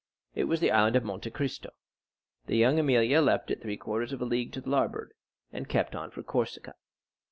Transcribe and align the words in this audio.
It 0.33 0.45
was 0.45 0.59
the 0.59 0.71
Island 0.71 0.95
of 0.95 1.03
Monte 1.03 1.29
Cristo. 1.29 1.69
La 2.47 2.55
Jeune 2.55 2.77
Amélie 2.77 3.23
left 3.23 3.51
it 3.51 3.61
three 3.61 3.77
quarters 3.77 4.11
of 4.11 4.19
a 4.19 4.25
league 4.25 4.51
to 4.53 4.59
the 4.61 4.69
larboard 4.71 5.11
and 5.51 5.69
kept 5.69 5.93
on 5.95 6.09
for 6.09 6.23
Corsica. 6.23 6.73